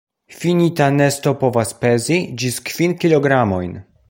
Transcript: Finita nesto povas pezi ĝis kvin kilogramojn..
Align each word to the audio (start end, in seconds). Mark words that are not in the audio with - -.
Finita 0.43 0.87
nesto 1.01 1.35
povas 1.43 1.75
pezi 1.85 2.21
ĝis 2.45 2.61
kvin 2.71 3.01
kilogramojn.. 3.05 3.83